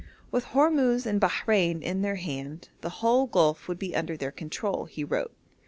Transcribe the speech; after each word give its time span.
'With 0.31 0.45
Hormuz 0.45 1.05
and 1.05 1.21
Bahrein 1.21 1.83
in 1.83 2.01
their 2.01 2.15
hand 2.15 2.69
the 2.81 2.89
whole 2.89 3.27
Gulf 3.27 3.67
would 3.67 3.77
be 3.77 3.95
under 3.95 4.17
their 4.17 4.31
control,' 4.31 4.85
he 4.85 5.03
wrote. 5.03 5.35